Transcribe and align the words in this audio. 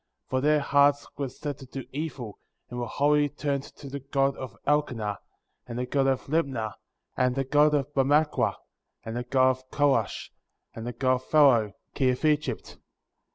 For 0.25 0.41
their 0.41 0.61
hearts 0.61 1.05
were 1.15 1.29
set 1.29 1.59
to 1.59 1.67
do 1.67 1.85
evil, 1.91 2.39
and 2.71 2.79
were 2.79 2.87
wholly 2.87 3.29
turned 3.29 3.61
to 3.61 3.87
the 3.87 3.99
god 3.99 4.35
of 4.35 4.57
Elkenah,^ 4.65 5.17
and 5.67 5.77
the 5.77 5.85
god 5.85 6.07
of 6.07 6.27
Libnah, 6.27 6.73
and 7.15 7.35
the 7.35 7.43
god 7.43 7.75
of 7.75 7.93
Mahmackrah, 7.93 8.55
and 9.05 9.15
the 9.15 9.21
god 9.21 9.51
of 9.51 9.69
Korash^ 9.69 10.31
and 10.73 10.87
the 10.87 10.93
god 10.93 11.15
of 11.17 11.25
Pharaoh, 11.25 11.73
king 11.93 12.09
of 12.09 12.25
Egypt; 12.25 12.65
7. 12.65 12.81